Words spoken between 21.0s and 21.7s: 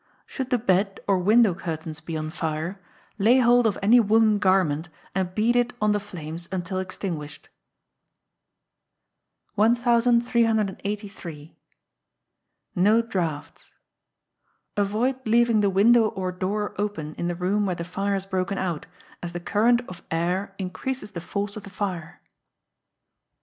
the force of the